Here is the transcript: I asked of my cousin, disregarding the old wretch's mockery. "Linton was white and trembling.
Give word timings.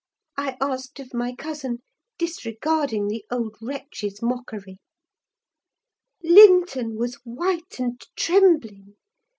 I 0.35 0.57
asked 0.59 0.99
of 0.99 1.13
my 1.13 1.31
cousin, 1.35 1.83
disregarding 2.17 3.07
the 3.07 3.23
old 3.29 3.55
wretch's 3.61 4.19
mockery. 4.19 4.79
"Linton 6.23 6.95
was 6.97 7.17
white 7.23 7.77
and 7.77 8.01
trembling. 8.15 8.95